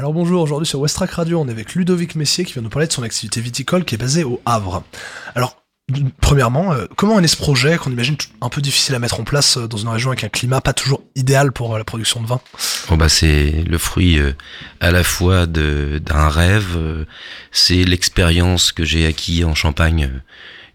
Alors 0.00 0.14
bonjour, 0.14 0.40
aujourd'hui 0.40 0.66
sur 0.66 0.80
Westrack 0.80 1.10
Radio, 1.10 1.42
on 1.42 1.48
est 1.48 1.50
avec 1.50 1.74
Ludovic 1.74 2.14
Messier 2.14 2.46
qui 2.46 2.54
vient 2.54 2.62
nous 2.62 2.70
parler 2.70 2.88
de 2.88 2.92
son 2.92 3.02
activité 3.02 3.42
viticole 3.42 3.84
qui 3.84 3.96
est 3.96 3.98
basée 3.98 4.24
au 4.24 4.40
Havre. 4.46 4.82
Alors, 5.34 5.62
premièrement, 6.22 6.72
euh, 6.72 6.86
comment 6.96 7.18
est 7.18 7.20
né 7.20 7.28
ce 7.28 7.36
projet 7.36 7.76
qu'on 7.76 7.90
imagine 7.90 8.16
un 8.40 8.48
peu 8.48 8.62
difficile 8.62 8.94
à 8.94 8.98
mettre 8.98 9.20
en 9.20 9.24
place 9.24 9.58
euh, 9.58 9.68
dans 9.68 9.76
une 9.76 9.88
région 9.88 10.08
avec 10.08 10.24
un 10.24 10.30
climat 10.30 10.62
pas 10.62 10.72
toujours 10.72 11.02
idéal 11.16 11.52
pour 11.52 11.74
euh, 11.74 11.76
la 11.76 11.84
production 11.84 12.22
de 12.22 12.26
vin? 12.28 12.40
Oh 12.90 12.96
bah 12.96 13.10
C'est 13.10 13.62
le 13.68 13.76
fruit 13.76 14.18
à 14.80 14.90
la 14.90 15.04
fois 15.04 15.44
d'un 15.44 16.28
rêve, 16.30 16.78
c'est 17.52 17.84
l'expérience 17.84 18.72
que 18.72 18.86
j'ai 18.86 19.06
acquis 19.06 19.44
en 19.44 19.54
Champagne 19.54 20.22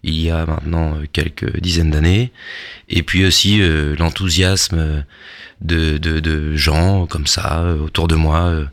il 0.05 0.21
y 0.21 0.29
a 0.29 0.45
maintenant 0.45 0.97
quelques 1.11 1.59
dizaines 1.59 1.91
d'années, 1.91 2.31
et 2.89 3.03
puis 3.03 3.25
aussi 3.25 3.59
l'enthousiasme 3.97 5.03
de, 5.61 5.97
de, 5.97 6.19
de, 6.19 6.55
gens 6.55 7.07
comme 7.07 7.27
ça 7.27 7.63
autour 7.81 8.07
de 8.07 8.15
moi 8.15 8.65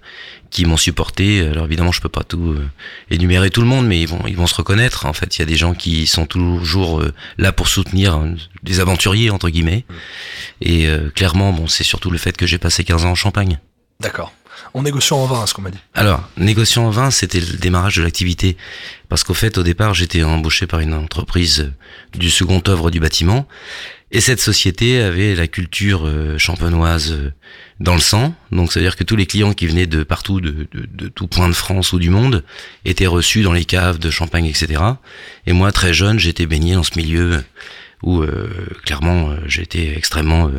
qui 0.53 0.67
m'ont 0.67 0.77
supporté. 0.77 1.41
Alors 1.41 1.65
évidemment, 1.65 1.91
je 1.91 2.01
peux 2.01 2.09
pas 2.09 2.23
tout 2.23 2.53
euh, 2.53 2.69
énumérer 3.11 3.51
tout 3.51 3.63
le 3.63 3.67
monde, 3.67 3.87
mais 3.89 4.01
ils 4.01 4.07
vont 4.07 4.23
ils 4.29 4.37
vont 4.37 4.47
se 4.47 4.55
reconnaître. 4.55 5.07
En 5.07 5.15
fait, 5.15 5.37
il 5.37 5.39
y 5.41 5.43
a 5.43 5.47
des 5.47 5.57
gens 5.57 5.75
qui 5.75 6.07
sont 6.07 6.27
toujours 6.27 7.01
euh, 7.01 7.13
là 7.39 7.53
pour 7.53 7.67
soutenir 7.67 8.17
euh, 8.17 8.29
des 8.63 8.79
aventuriers 8.79 9.31
entre 9.31 9.49
guillemets. 9.49 9.85
Et 10.61 10.87
clairement, 11.17 11.53
bon, 11.53 11.67
c'est 11.67 11.83
surtout 11.83 12.11
le 12.11 12.19
fait 12.19 12.37
que 12.37 12.47
j'ai 12.47 12.59
passé 12.59 12.85
15 12.85 13.05
ans 13.05 13.11
en 13.11 13.15
Champagne. 13.17 13.59
D'accord. 13.99 14.33
En 14.75 14.83
négociant 14.83 15.19
en 15.19 15.27
vin, 15.27 15.47
ce 15.47 15.53
qu'on 15.53 15.63
m'a 15.63 15.71
dit. 15.71 15.79
Alors, 15.93 16.27
négociant 16.39 16.87
en 16.87 16.91
vin, 16.91 17.11
c'était 17.11 17.41
le 17.41 17.59
démarrage 17.59 17.97
de 17.97 18.03
l'activité. 18.03 18.57
Parce 19.09 19.23
qu'au 19.23 19.35
fait, 19.35 19.59
au 19.59 19.63
départ, 19.63 19.93
j'étais 19.93 20.23
embauché 20.23 20.67
par 20.67 20.81
une 20.81 20.95
entreprise 20.95 21.73
du 22.15 22.31
second 22.31 22.63
œuvre 22.69 22.91
du 22.91 22.99
bâtiment. 22.99 23.47
Et 24.13 24.21
cette 24.21 24.41
société 24.41 25.01
avait 25.01 25.35
la 25.35 25.47
culture 25.47 26.07
euh, 26.07 26.39
champenoise 26.39 27.13
euh, 27.13 27.33
dans 27.81 27.95
le 27.95 28.01
sang. 28.01 28.35
Donc, 28.51 28.73
c'est-à-dire 28.73 28.97
que 28.97 29.05
tous 29.05 29.17
les 29.17 29.27
clients 29.27 29.53
qui 29.53 29.67
venaient 29.67 29.87
de 29.87 30.05
partout, 30.05 30.41
de, 30.41 30.69
de, 30.73 30.87
de, 30.87 31.09
tout 31.09 31.27
point 31.27 31.49
de 31.49 31.55
France 31.55 31.93
ou 31.93 31.99
du 31.99 32.11
monde, 32.11 32.45
étaient 32.85 33.07
reçus 33.07 33.43
dans 33.43 33.55
les 33.55 33.67
caves 33.67 33.99
de 33.99 34.11
champagne, 34.11 34.47
etc. 34.47 34.83
Et 35.47 35.53
moi, 35.53 35.73
très 35.73 35.93
jeune, 35.93 36.19
j'étais 36.19 36.47
baigné 36.47 36.75
dans 36.75 36.83
ce 36.83 36.99
milieu 36.99 37.43
où, 38.03 38.21
euh, 38.21 38.49
clairement, 38.85 39.35
j'étais 39.47 39.97
extrêmement 39.97 40.51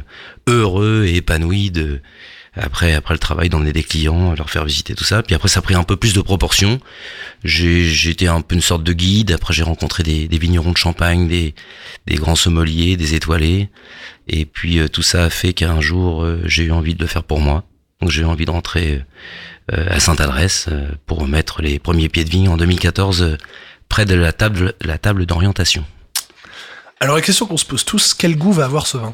heureux 0.48 1.06
et 1.08 1.18
épanoui 1.18 1.72
de 1.72 2.02
après, 2.56 2.94
après 2.94 3.14
le 3.16 3.20
travail, 3.20 3.50
d'emmener 3.50 3.74
des 3.74 3.84
clients, 3.84 4.34
leur 4.36 4.50
faire 4.50 4.66
visiter 4.66 4.94
tout 4.94 5.04
ça. 5.04 5.24
Puis 5.24 5.34
après, 5.34 5.48
ça 5.50 5.60
a 5.60 5.62
pris 5.62 5.74
un 5.74 5.84
peu 5.84 5.96
plus 5.96 6.14
de 6.14 6.22
proportions. 6.22 6.80
Été 7.44 8.28
un 8.28 8.42
peu 8.42 8.56
une 8.56 8.62
sorte 8.62 8.84
de 8.84 8.94
guide. 8.94 9.32
Après, 9.32 9.54
j'ai 9.54 9.64
rencontré 9.64 10.04
des, 10.04 10.28
des, 10.28 10.38
vignerons 10.38 10.72
de 10.72 10.78
champagne, 10.78 11.28
des, 11.28 11.56
des, 12.06 12.16
grands 12.16 12.36
sommeliers, 12.36 12.96
des 12.96 13.16
étoilés. 13.16 13.70
Et 14.28 14.46
puis 14.46 14.80
euh, 14.80 14.88
tout 14.88 15.02
ça 15.02 15.26
a 15.26 15.30
fait 15.30 15.54
qu'un 15.54 15.82
jour, 15.82 16.24
euh, 16.24 16.42
j'ai 16.46 16.64
eu 16.64 16.72
envie 16.72 16.94
de 16.94 17.02
le 17.02 17.08
faire 17.08 17.24
pour 17.24 17.40
moi. 17.40 17.64
Donc 18.02 18.12
j'ai 18.12 18.22
eu 18.22 18.26
envie 18.26 18.46
de 18.46 18.52
rentrer 18.52 19.02
euh, 19.72 19.86
à 19.90 20.00
Sainte-Adresse 20.00 20.70
pour 21.06 21.28
mettre 21.28 21.62
les 21.62 21.80
premiers 21.80 22.10
pieds 22.10 22.24
de 22.24 22.30
vigne 22.30 22.50
en 22.50 22.58
2014 22.58 23.38
près 23.90 24.06
de 24.06 24.16
la 24.16 24.32
table, 24.32 24.74
la 24.82 24.98
table 24.98 25.26
d'orientation. 25.26 25.86
Alors 27.00 27.16
la 27.16 27.22
question 27.22 27.46
qu'on 27.46 27.58
se 27.58 27.66
pose 27.66 27.84
tous, 27.84 28.14
quel 28.14 28.38
goût 28.38 28.54
va 28.54 28.66
avoir 28.66 28.88
ce 28.88 28.98
vin? 28.98 29.14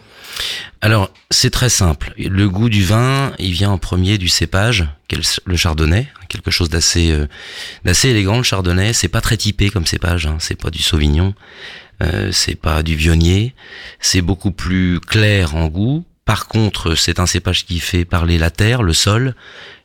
Alors 0.82 1.12
c'est 1.32 1.50
très 1.50 1.70
simple. 1.70 2.14
Le 2.18 2.48
goût 2.48 2.70
du 2.70 2.84
vin, 2.84 3.34
il 3.40 3.52
vient 3.52 3.72
en 3.72 3.78
premier 3.78 4.18
du 4.18 4.30
cépage, 4.30 4.88
le 5.46 5.58
chardonnay, 5.58 6.08
quelque 6.30 6.52
chose 6.52 6.70
d'assez 6.70 7.12
euh, 7.12 7.28
d'assez 7.86 8.10
élégant. 8.10 8.38
Le 8.38 8.44
chardonnay, 8.44 8.94
c'est 8.94 9.08
pas 9.08 9.22
très 9.22 9.38
typé 9.38 9.70
comme 9.70 9.86
cépage, 9.86 10.28
hein. 10.28 10.38
c'est 10.40 10.60
pas 10.60 10.70
du 10.70 10.82
sauvignon, 10.82 11.34
euh, 12.04 12.32
c'est 12.32 12.56
pas 12.56 12.84
du 12.84 12.96
vionnier, 12.96 13.56
c'est 14.00 14.22
beaucoup 14.22 14.52
plus 14.52 15.00
clair 15.00 15.56
en 15.56 15.68
goût. 15.68 16.06
Par 16.26 16.48
contre, 16.48 16.94
c'est 16.94 17.20
un 17.20 17.26
cépage 17.26 17.66
qui 17.66 17.80
fait 17.80 18.06
parler 18.06 18.38
la 18.38 18.52
terre, 18.52 18.84
le 18.84 18.94
sol. 18.94 19.34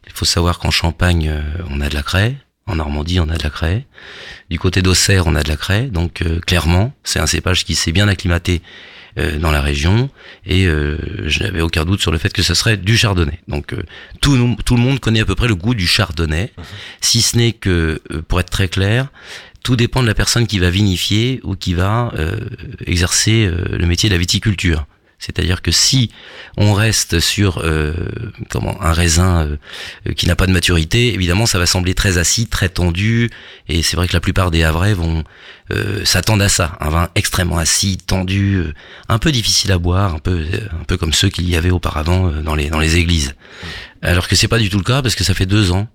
Il 0.06 0.12
faut 0.12 0.26
savoir 0.26 0.58
qu'en 0.58 0.70
Champagne, 0.70 1.28
euh, 1.30 1.40
on 1.70 1.80
a 1.80 1.88
de 1.88 1.94
la 1.94 2.02
craie, 2.02 2.36
en 2.66 2.76
Normandie, 2.76 3.20
on 3.20 3.28
a 3.28 3.36
de 3.36 3.42
la 3.42 3.50
craie. 3.50 3.86
Du 4.50 4.58
côté 4.58 4.82
d'Auxerre, 4.82 5.26
on 5.26 5.34
a 5.34 5.42
de 5.42 5.48
la 5.48 5.56
craie. 5.56 5.88
Donc 5.88 6.22
euh, 6.22 6.40
clairement, 6.40 6.92
c'est 7.04 7.18
un 7.18 7.26
cépage 7.26 7.64
qui 7.64 7.74
s'est 7.74 7.92
bien 7.92 8.08
acclimaté 8.08 8.62
euh, 9.18 9.38
dans 9.38 9.50
la 9.50 9.60
région 9.60 10.10
et 10.46 10.66
euh, 10.66 10.96
je 11.26 11.42
n'avais 11.42 11.60
aucun 11.60 11.84
doute 11.84 12.00
sur 12.00 12.10
le 12.10 12.18
fait 12.18 12.32
que 12.32 12.42
ce 12.42 12.54
serait 12.54 12.76
du 12.76 12.96
chardonnay. 12.96 13.40
Donc 13.48 13.74
tout, 14.20 14.56
tout 14.64 14.76
le 14.76 14.82
monde 14.82 14.98
connaît 15.00 15.20
à 15.20 15.26
peu 15.26 15.34
près 15.34 15.48
le 15.48 15.54
goût 15.54 15.74
du 15.74 15.86
chardonnay, 15.86 16.52
mhm. 16.56 16.64
si 17.00 17.22
ce 17.22 17.36
n'est 17.36 17.52
que, 17.52 18.00
pour 18.28 18.40
être 18.40 18.50
très 18.50 18.68
clair, 18.68 19.08
tout 19.62 19.76
dépend 19.76 20.02
de 20.02 20.06
la 20.06 20.14
personne 20.14 20.46
qui 20.46 20.58
va 20.58 20.70
vinifier 20.70 21.40
ou 21.42 21.56
qui 21.56 21.72
va 21.72 22.12
exercer 22.84 23.48
le 23.48 23.86
métier 23.86 24.10
de 24.10 24.14
la 24.14 24.18
viticulture. 24.18 24.86
C'est-à-dire 25.18 25.62
que 25.62 25.70
si 25.70 26.10
on 26.56 26.74
reste 26.74 27.20
sur 27.20 27.58
euh, 27.58 27.94
comment 28.50 28.80
un 28.82 28.92
raisin 28.92 29.46
euh, 30.06 30.12
qui 30.12 30.26
n'a 30.26 30.36
pas 30.36 30.46
de 30.46 30.52
maturité, 30.52 31.14
évidemment 31.14 31.46
ça 31.46 31.58
va 31.58 31.66
sembler 31.66 31.94
très 31.94 32.18
acide, 32.18 32.50
très 32.50 32.68
tendu, 32.68 33.30
et 33.68 33.82
c'est 33.82 33.96
vrai 33.96 34.06
que 34.06 34.12
la 34.12 34.20
plupart 34.20 34.50
des 34.50 34.62
Havrais 34.62 34.94
vont 34.94 35.24
euh, 35.70 36.04
s'attendre 36.04 36.44
à 36.44 36.48
ça, 36.48 36.76
un 36.80 36.90
vin 36.90 37.08
extrêmement 37.14 37.58
acide, 37.58 38.04
tendu, 38.04 38.62
un 39.08 39.18
peu 39.18 39.32
difficile 39.32 39.72
à 39.72 39.78
boire, 39.78 40.14
un 40.14 40.18
peu 40.18 40.44
un 40.78 40.84
peu 40.84 40.96
comme 40.96 41.12
ceux 41.12 41.30
qu'il 41.30 41.48
y 41.48 41.56
avait 41.56 41.70
auparavant 41.70 42.30
dans 42.30 42.54
les 42.54 42.68
dans 42.68 42.80
les 42.80 42.96
églises. 42.96 43.34
Alors 44.02 44.28
que 44.28 44.36
c'est 44.36 44.48
pas 44.48 44.58
du 44.58 44.68
tout 44.68 44.78
le 44.78 44.84
cas 44.84 45.00
parce 45.00 45.14
que 45.14 45.24
ça 45.24 45.32
fait 45.32 45.46
deux 45.46 45.70
ans 45.70 45.88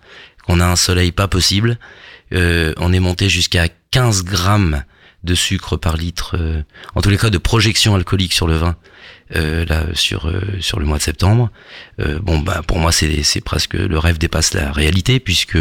qu'on 0.46 0.59
a 0.59 0.66
un 0.66 0.75
soleil 0.75 1.12
pas 1.12 1.28
possible. 1.28 1.78
on 2.31 2.94
est 2.94 3.00
monté 3.00 3.29
jusqu'à 3.29 3.68
15 3.91 4.24
grammes 4.24 4.84
de 5.24 5.35
sucre 5.35 5.78
par 5.78 5.97
litre, 5.97 6.38
en 6.96 7.02
tous 7.02 7.09
les 7.09 7.18
cas 7.18 7.30
de 7.30 7.38
projection 7.38 7.96
alcoolique 7.96 8.34
sur 8.34 8.47
le 8.47 8.56
vin 8.56 8.75
euh, 9.35 9.63
là 9.66 9.84
sur 9.94 10.28
euh, 10.28 10.41
sur 10.59 10.80
le 10.80 10.88
mois 10.88 10.97
de 10.97 11.03
septembre. 11.03 11.52
Euh, 12.00 12.18
bon 12.19 12.40
bah 12.40 12.63
pour 12.66 12.80
moi 12.80 12.91
c'est 12.91 13.22
c'est 13.22 13.41
presque 13.41 13.75
le 13.75 14.00
rêve 14.00 14.18
dépasse 14.18 14.56
la 14.56 14.72
réalité 14.72 15.19
puisque 15.19 15.58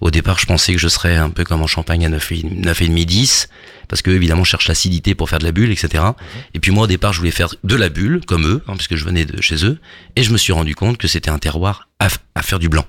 au 0.00 0.12
départ 0.12 0.38
je 0.38 0.46
pensais 0.46 0.72
que 0.72 0.78
je 0.78 0.86
serais 0.86 1.16
un 1.16 1.30
peu 1.30 1.42
comme 1.42 1.60
en 1.60 1.66
Champagne 1.66 2.06
à 2.06 2.08
9 2.08 2.32
et, 2.32 2.42
9 2.44 2.82
et 2.82 2.86
demi 2.86 3.06
10 3.06 3.48
parce 3.88 4.02
que 4.02 4.12
évidemment 4.12 4.44
je 4.44 4.50
cherche 4.50 4.68
l'acidité 4.68 5.16
pour 5.16 5.28
faire 5.28 5.40
de 5.40 5.44
la 5.44 5.50
bulle 5.50 5.72
etc. 5.72 6.04
Mhm. 6.04 6.14
Et 6.54 6.60
puis 6.60 6.70
moi 6.70 6.84
au 6.84 6.86
départ 6.86 7.12
je 7.12 7.18
voulais 7.18 7.32
faire 7.32 7.52
de 7.64 7.74
la 7.74 7.88
bulle 7.88 8.20
comme 8.26 8.46
eux 8.46 8.62
hein, 8.68 8.74
puisque 8.76 8.94
je 8.94 9.04
venais 9.04 9.24
de 9.24 9.42
chez 9.42 9.64
eux 9.66 9.80
et 10.14 10.22
je 10.22 10.32
me 10.32 10.38
suis 10.38 10.52
rendu 10.52 10.76
compte 10.76 10.96
que 10.96 11.08
c'était 11.08 11.30
un 11.30 11.38
terroir 11.38 11.88
à, 11.98 12.06
à 12.36 12.42
faire 12.42 12.60
du 12.60 12.68
blanc. 12.68 12.86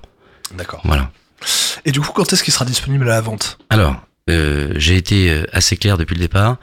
D'accord. 0.56 0.82
Voilà. 0.84 1.10
Et 1.84 1.90
du 1.90 2.00
coup 2.00 2.12
quand 2.12 2.32
est-ce 2.32 2.44
qu'il 2.44 2.52
sera 2.52 2.64
disponible 2.64 3.10
à 3.10 3.14
la 3.14 3.20
vente? 3.22 3.58
Alors 3.70 4.00
euh, 4.30 4.72
j'ai 4.76 4.96
été 4.96 5.30
euh, 5.30 5.44
assez 5.52 5.76
clair 5.76 5.98
depuis 5.98 6.14
le 6.14 6.20
départ. 6.20 6.58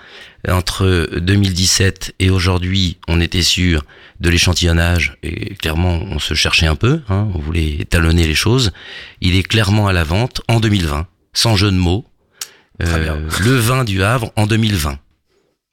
Entre 0.47 1.09
2017 1.17 2.15
et 2.19 2.29
aujourd'hui, 2.29 2.97
on 3.09 3.19
était 3.19 3.41
sûr 3.41 3.83
de 4.21 4.29
l'échantillonnage 4.29 5.17
et 5.21 5.55
clairement, 5.55 5.99
on 6.01 6.19
se 6.19 6.33
cherchait 6.33 6.67
un 6.67 6.75
peu. 6.75 7.01
Hein, 7.09 7.27
on 7.33 7.39
voulait 7.39 7.81
étalonner 7.81 8.25
les 8.25 8.35
choses. 8.35 8.71
Il 9.19 9.35
est 9.35 9.43
clairement 9.43 9.87
à 9.87 9.93
la 9.93 10.05
vente 10.05 10.41
en 10.47 10.61
2020, 10.61 11.07
sans 11.33 11.55
jeu 11.57 11.71
de 11.71 11.77
mots. 11.77 12.05
Euh, 12.81 13.27
le 13.41 13.55
vin 13.57 13.83
du 13.83 14.01
Havre 14.03 14.31
en 14.37 14.47
2020. 14.47 14.97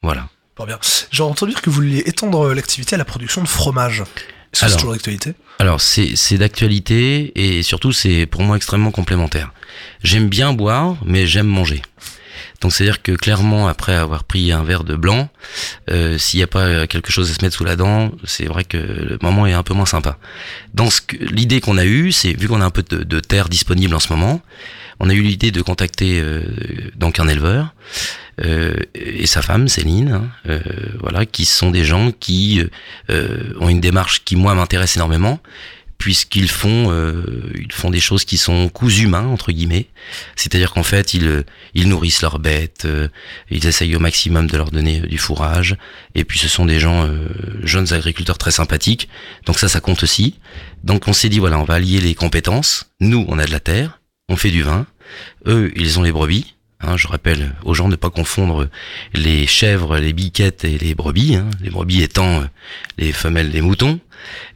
Voilà. 0.02 0.28
bien. 0.66 0.78
J'ai 1.12 1.22
entendu 1.22 1.52
dire 1.52 1.62
que 1.62 1.70
vous 1.70 1.76
vouliez 1.76 2.02
étendre 2.06 2.52
l'activité 2.52 2.96
à 2.96 2.98
la 2.98 3.04
production 3.04 3.42
de 3.42 3.48
fromage. 3.48 4.02
Est-ce 4.52 4.62
que 4.62 4.68
c'est 4.70 4.76
toujours 4.76 4.92
d'actualité? 4.92 5.34
Alors, 5.58 5.80
c'est 5.80 6.38
d'actualité 6.38 7.32
et 7.34 7.62
surtout, 7.62 7.92
c'est 7.92 8.26
pour 8.26 8.42
moi 8.42 8.56
extrêmement 8.56 8.90
complémentaire. 8.90 9.52
J'aime 10.02 10.28
bien 10.28 10.52
boire, 10.52 10.96
mais 11.04 11.26
j'aime 11.26 11.46
manger. 11.46 11.82
Donc 12.60 12.72
c'est-à-dire 12.72 13.02
que 13.02 13.12
clairement, 13.12 13.68
après 13.68 13.94
avoir 13.94 14.24
pris 14.24 14.52
un 14.52 14.62
verre 14.62 14.84
de 14.84 14.96
blanc, 14.96 15.28
euh, 15.90 16.18
s'il 16.18 16.38
n'y 16.38 16.44
a 16.44 16.48
pas 16.48 16.86
quelque 16.86 17.12
chose 17.12 17.30
à 17.30 17.34
se 17.34 17.44
mettre 17.44 17.56
sous 17.56 17.64
la 17.64 17.76
dent, 17.76 18.12
c'est 18.24 18.46
vrai 18.46 18.64
que 18.64 18.76
le 18.76 19.18
moment 19.22 19.46
est 19.46 19.52
un 19.52 19.62
peu 19.62 19.74
moins 19.74 19.86
sympa. 19.86 20.18
Donc 20.74 21.16
l'idée 21.20 21.60
qu'on 21.60 21.78
a 21.78 21.84
eue, 21.84 22.12
c'est 22.12 22.32
vu 22.32 22.48
qu'on 22.48 22.60
a 22.60 22.64
un 22.64 22.70
peu 22.70 22.82
de, 22.82 23.20
terre 23.20 23.48
disponible 23.48 23.94
en 23.94 24.00
ce 24.00 24.12
moment, 24.12 24.40
on 25.00 25.10
a 25.10 25.14
eu 25.14 25.22
l'idée 25.22 25.50
de 25.50 25.62
contacter 25.62 26.20
euh, 26.20 26.42
donc 26.96 27.18
un 27.18 27.28
éleveur 27.28 27.74
euh, 28.44 28.74
et 28.94 29.26
sa 29.26 29.42
femme 29.42 29.68
Céline, 29.68 30.12
hein, 30.12 30.28
euh, 30.48 30.60
voilà, 31.00 31.26
qui 31.26 31.44
sont 31.44 31.70
des 31.70 31.84
gens 31.84 32.12
qui 32.12 32.62
ont 33.60 33.68
une 33.68 33.80
démarche 33.80 34.24
qui 34.24 34.36
moi 34.36 34.54
m'intéresse 34.54 34.96
énormément 34.96 35.40
puisqu'ils 35.98 36.48
font 36.48 36.90
euh, 36.90 37.22
ils 37.58 37.72
font 37.72 37.90
des 37.90 38.00
choses 38.00 38.24
qui 38.24 38.36
sont 38.36 38.68
coups 38.68 38.98
humains 38.98 39.26
entre 39.26 39.52
guillemets. 39.52 39.86
C'est-à-dire 40.34 40.72
qu'en 40.72 40.82
fait 40.82 41.14
ils 41.14 41.44
ils 41.74 41.88
nourrissent 41.88 42.22
leurs 42.22 42.38
bêtes 42.38 42.84
euh, 42.84 43.08
ils 43.50 43.66
essayent 43.66 43.96
au 43.96 44.00
maximum 44.00 44.46
de 44.46 44.56
leur 44.56 44.70
donner 44.70 45.00
du 45.00 45.18
fourrage. 45.18 45.76
Et 46.14 46.24
puis 46.24 46.38
ce 46.38 46.48
sont 46.48 46.66
des 46.66 46.80
gens 46.80 47.06
euh, 47.06 47.28
jeunes 47.62 47.92
agriculteurs 47.92 48.38
très 48.38 48.50
sympathiques. 48.50 49.08
Donc 49.46 49.58
ça 49.58 49.68
ça 49.68 49.80
compte 49.80 50.02
aussi. 50.02 50.38
Donc 50.84 51.08
on 51.08 51.12
s'est 51.12 51.28
dit 51.28 51.38
voilà 51.38 51.58
on 51.58 51.64
va 51.64 51.74
allier 51.74 52.00
les 52.00 52.14
compétences. 52.14 52.90
Nous 53.00 53.24
on 53.28 53.38
a 53.38 53.46
de 53.46 53.52
la 53.52 53.60
terre 53.60 54.00
on 54.28 54.36
fait 54.36 54.50
du 54.50 54.62
vin. 54.62 54.86
Eux 55.46 55.72
ils 55.76 55.98
ont 55.98 56.02
les 56.02 56.12
brebis. 56.12 56.52
Hein, 56.80 56.98
je 56.98 57.08
rappelle 57.08 57.54
aux 57.64 57.72
gens 57.72 57.86
de 57.86 57.92
ne 57.92 57.96
pas 57.96 58.10
confondre 58.10 58.68
les 59.14 59.46
chèvres, 59.46 59.96
les 59.96 60.12
biquettes 60.12 60.64
et 60.64 60.76
les 60.76 60.94
brebis. 60.94 61.36
Hein, 61.36 61.48
les 61.62 61.70
brebis 61.70 62.02
étant 62.02 62.44
les 62.98 63.12
femelles 63.12 63.50
des 63.50 63.62
moutons. 63.62 63.98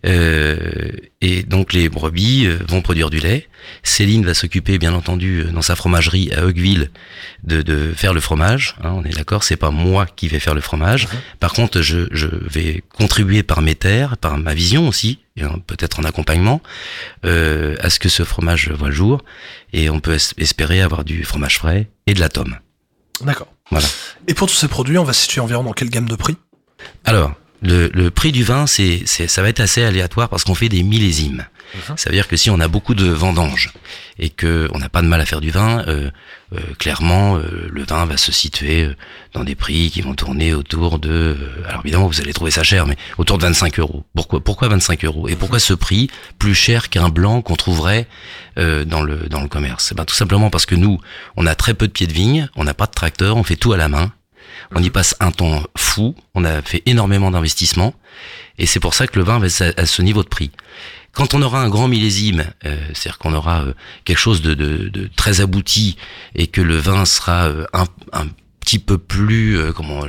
Euh, 0.06 0.90
et 1.20 1.42
donc 1.42 1.72
les 1.72 1.88
brebis 1.88 2.46
euh, 2.46 2.58
vont 2.68 2.82
produire 2.82 3.10
du 3.10 3.18
lait. 3.20 3.48
Céline 3.82 4.24
va 4.24 4.34
s'occuper, 4.34 4.78
bien 4.78 4.94
entendu, 4.94 5.44
dans 5.52 5.62
sa 5.62 5.76
fromagerie 5.76 6.32
à 6.32 6.44
Hugueville, 6.46 6.90
de, 7.44 7.62
de 7.62 7.92
faire 7.94 8.14
le 8.14 8.20
fromage. 8.20 8.76
Hein, 8.82 8.92
on 8.94 9.04
est 9.04 9.14
d'accord, 9.14 9.44
c'est 9.44 9.56
pas 9.56 9.70
moi 9.70 10.06
qui 10.06 10.28
vais 10.28 10.40
faire 10.40 10.54
le 10.54 10.60
fromage. 10.60 11.06
Mhm. 11.06 11.18
Par 11.40 11.52
contre, 11.52 11.82
je, 11.82 12.06
je 12.10 12.26
vais 12.26 12.82
contribuer 12.96 13.42
par 13.42 13.60
mes 13.62 13.74
terres, 13.74 14.16
par 14.16 14.38
ma 14.38 14.54
vision 14.54 14.88
aussi, 14.88 15.18
et 15.36 15.42
peut-être 15.66 16.00
en 16.00 16.04
accompagnement, 16.04 16.62
euh, 17.24 17.76
à 17.80 17.90
ce 17.90 17.98
que 17.98 18.08
ce 18.08 18.24
fromage 18.24 18.70
voit 18.70 18.88
le 18.88 18.94
jour. 18.94 19.22
Et 19.72 19.90
on 19.90 20.00
peut 20.00 20.14
es- 20.14 20.34
espérer 20.42 20.80
avoir 20.80 21.04
du 21.04 21.22
fromage 21.24 21.58
frais 21.58 21.88
et 22.06 22.14
de 22.14 22.20
la 22.20 22.28
tome. 22.28 22.56
D'accord. 23.22 23.52
Voilà. 23.70 23.86
Et 24.26 24.34
pour 24.34 24.48
tous 24.48 24.54
ces 24.56 24.68
produits, 24.68 24.98
on 24.98 25.04
va 25.04 25.12
situer 25.12 25.40
environ 25.40 25.62
dans 25.62 25.72
quelle 25.74 25.90
gamme 25.90 26.08
de 26.08 26.16
prix? 26.16 26.36
Alors, 27.04 27.32
le, 27.62 27.90
le 27.92 28.10
prix 28.10 28.32
du 28.32 28.42
vin, 28.44 28.66
c'est, 28.66 29.02
c'est, 29.06 29.28
ça 29.28 29.42
va 29.42 29.48
être 29.48 29.60
assez 29.60 29.82
aléatoire 29.82 30.28
parce 30.28 30.44
qu'on 30.44 30.54
fait 30.54 30.68
des 30.68 30.82
millésimes. 30.82 31.46
Mhm. 31.74 31.96
Ça 31.96 32.10
veut 32.10 32.16
dire 32.16 32.26
que 32.26 32.36
si 32.36 32.50
on 32.50 32.58
a 32.58 32.66
beaucoup 32.66 32.94
de 32.94 33.06
vendanges 33.06 33.72
et 34.18 34.28
que 34.28 34.68
on 34.72 34.78
n'a 34.78 34.88
pas 34.88 35.02
de 35.02 35.06
mal 35.06 35.20
à 35.20 35.26
faire 35.26 35.40
du 35.40 35.50
vin, 35.50 35.84
euh, 35.86 36.10
euh, 36.52 36.58
clairement, 36.78 37.36
euh, 37.36 37.68
le 37.70 37.84
vin 37.84 38.06
va 38.06 38.16
se 38.16 38.32
situer 38.32 38.84
euh, 38.84 38.96
dans 39.34 39.44
des 39.44 39.54
prix 39.54 39.90
qui 39.90 40.00
vont 40.00 40.14
tourner 40.14 40.52
autour 40.52 40.98
de... 40.98 41.10
euh, 41.10 41.36
alors 41.68 41.82
évidemment, 41.84 42.08
vous 42.08 42.20
allez 42.20 42.32
trouver 42.32 42.50
ça 42.50 42.64
cher, 42.64 42.86
mais 42.86 42.96
autour 43.18 43.38
de 43.38 43.44
25 43.44 43.78
euros. 43.78 44.04
Pourquoi, 44.16 44.40
pourquoi 44.40 44.66
25 44.68 45.04
euros 45.04 45.28
Et 45.28 45.36
pourquoi 45.36 45.60
ce 45.60 45.74
prix 45.74 46.10
plus 46.40 46.54
cher 46.54 46.88
qu'un 46.90 47.08
blanc 47.08 47.40
qu'on 47.40 47.54
trouverait 47.56 48.08
euh, 48.58 48.84
dans, 48.84 49.02
le, 49.02 49.28
dans 49.28 49.40
le 49.40 49.48
commerce? 49.48 49.90
Eh 49.92 49.94
ben, 49.94 50.04
Tout 50.04 50.16
simplement 50.16 50.50
parce 50.50 50.66
que 50.66 50.74
nous, 50.74 50.98
on 51.36 51.46
a 51.46 51.54
très 51.54 51.74
peu 51.74 51.86
de 51.86 51.92
pieds 51.92 52.08
de 52.08 52.12
vigne, 52.12 52.48
on 52.56 52.64
n'a 52.64 52.74
pas 52.74 52.86
de 52.86 52.92
tracteur, 52.92 53.36
on 53.36 53.44
fait 53.44 53.56
tout 53.56 53.72
à 53.72 53.76
la 53.76 53.88
main. 53.88 54.10
On 54.74 54.82
y 54.82 54.90
passe 54.90 55.14
un 55.20 55.30
temps 55.32 55.62
fou, 55.76 56.14
on 56.34 56.44
a 56.44 56.62
fait 56.62 56.82
énormément 56.86 57.30
d'investissements, 57.30 57.94
et 58.58 58.66
c'est 58.66 58.80
pour 58.80 58.94
ça 58.94 59.06
que 59.06 59.18
le 59.18 59.24
vin 59.24 59.38
va 59.38 59.46
être 59.46 59.78
à 59.78 59.86
ce 59.86 60.02
niveau 60.02 60.22
de 60.22 60.28
prix. 60.28 60.50
Quand 61.12 61.34
on 61.34 61.42
aura 61.42 61.60
un 61.62 61.68
grand 61.68 61.88
millésime, 61.88 62.44
euh, 62.64 62.76
c'est-à-dire 62.94 63.18
qu'on 63.18 63.34
aura 63.34 63.62
euh, 63.62 63.74
quelque 64.04 64.18
chose 64.18 64.42
de, 64.42 64.54
de- 64.54 64.88
de 64.88 65.10
très 65.16 65.40
abouti 65.40 65.96
et 66.36 66.46
que 66.46 66.60
le 66.60 66.76
vin 66.76 67.04
sera 67.04 67.46
euh, 67.48 67.64
un, 67.72 67.86
un 68.12 68.28
petit 68.60 68.78
peu 68.78 68.96
plus, 68.96 69.58
euh, 69.58 69.72
comment, 69.72 70.02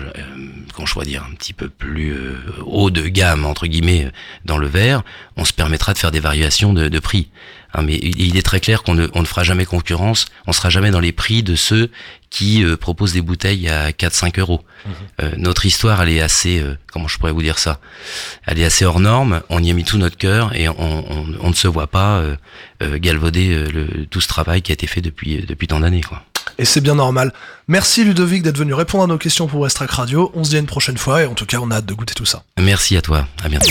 pourrais 0.74 1.06
dire, 1.06 1.26
un 1.30 1.36
petit 1.36 1.54
peu 1.54 1.70
plus 1.70 2.14
euh, 2.14 2.36
haut 2.66 2.90
de 2.90 3.08
gamme 3.08 3.46
entre 3.46 3.68
guillemets 3.68 4.12
dans 4.46 4.58
le 4.58 4.68
verre, 4.68 5.04
on 5.38 5.46
se 5.46 5.54
permettra 5.54 5.94
de 5.94 5.98
faire 5.98 6.12
des 6.12 6.20
variations 6.20 6.74
de, 6.74 6.88
de 6.88 7.00
prix. 7.00 7.30
Hein, 7.74 7.84
mais 7.84 7.98
il 8.02 8.38
est 8.38 8.42
très 8.42 8.60
clair 8.60 8.84
qu'on 8.84 8.96
ne, 8.96 9.08
on 9.14 9.22
ne 9.22 9.26
fera 9.26 9.44
jamais 9.44 9.66
concurrence, 9.66 10.26
on 10.46 10.52
sera 10.52 10.70
jamais 10.70 10.92
dans 10.92 11.00
les 11.00 11.14
prix 11.14 11.42
de 11.42 11.56
ceux 11.56 11.90
qui 12.30 12.64
euh, 12.64 12.76
proposent 12.76 13.14
des 13.14 13.22
bouteilles 13.22 13.70
à 13.70 13.92
4-5 13.92 14.40
euros. 14.40 14.64
Euh, 15.22 15.32
notre 15.38 15.66
histoire, 15.66 16.02
elle 16.02 16.10
est 16.10 16.22
assez, 16.22 16.60
euh, 16.60 16.78
comment 16.92 17.08
je 17.08 17.18
pourrais 17.18 17.32
vous 17.32 17.44
dire 17.44 17.60
ça? 17.60 17.80
Elle 18.48 18.60
est 18.60 18.66
assez 18.66 18.84
hors 18.86 19.00
norme. 19.00 19.42
On 19.50 19.62
y 19.64 19.70
a 19.70 19.74
mis 19.74 19.84
tout 19.84 19.98
notre 19.98 20.18
cœur 20.18 20.56
et 20.56 20.68
on, 20.68 20.76
on, 20.80 21.26
on 21.40 21.50
ne 21.50 21.54
se 21.54 21.68
voit 21.68 21.88
pas 21.88 22.18
euh, 22.18 22.36
euh, 22.82 22.98
galvauder 22.98 23.52
euh, 23.52 23.70
le, 23.70 24.06
tout 24.06 24.22
ce 24.22 24.28
travail 24.28 24.62
qui 24.62 24.72
a 24.72 24.74
été 24.74 24.88
fait 24.88 25.02
depuis 25.02 25.46
depuis 25.46 25.68
tant 25.68 25.82
d'années, 25.82 26.02
quoi. 26.02 26.24
Et 26.62 26.66
c'est 26.66 26.80
bien 26.80 26.94
normal. 26.94 27.34
Merci 27.68 28.04
Ludovic 28.04 28.44
d'être 28.44 28.60
venu 28.60 28.76
répondre 28.76 29.04
à 29.04 29.08
nos 29.08 29.18
questions 29.18 29.48
pour 29.48 29.62
Westrack 29.62 29.90
Radio. 29.90 30.32
On 30.36 30.44
se 30.44 30.52
dit 30.52 30.58
à 30.58 30.60
une 30.60 30.68
prochaine 30.68 30.96
fois 30.96 31.24
et 31.24 31.26
en 31.26 31.34
tout 31.34 31.48
cas, 31.48 31.58
on 31.60 31.72
a 31.72 31.78
hâte 31.78 31.88
de 31.88 31.94
goûter 31.96 32.14
tout 32.14 32.26
ça. 32.26 32.44
Merci 32.60 32.96
à 32.96 33.02
toi. 33.02 33.26
À 33.44 33.50
bientôt. 33.50 33.66